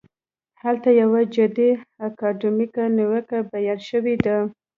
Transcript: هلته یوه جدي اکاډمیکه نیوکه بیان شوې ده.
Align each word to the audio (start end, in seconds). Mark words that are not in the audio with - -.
هلته 0.63 0.89
یوه 1.01 1.21
جدي 1.35 1.69
اکاډمیکه 2.07 2.83
نیوکه 2.97 3.39
بیان 3.51 3.79
شوې 3.89 4.15
ده. 4.25 4.37